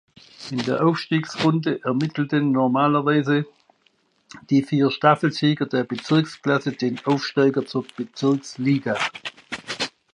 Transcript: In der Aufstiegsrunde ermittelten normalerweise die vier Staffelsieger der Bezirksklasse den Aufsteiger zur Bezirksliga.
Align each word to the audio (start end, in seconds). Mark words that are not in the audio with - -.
In 0.49 0.57
der 0.63 0.83
Aufstiegsrunde 0.83 1.83
ermittelten 1.83 2.51
normalerweise 2.51 3.45
die 4.49 4.63
vier 4.63 4.89
Staffelsieger 4.89 5.67
der 5.67 5.83
Bezirksklasse 5.83 6.71
den 6.71 6.97
Aufsteiger 7.05 7.67
zur 7.67 7.85
Bezirksliga. 7.95 8.97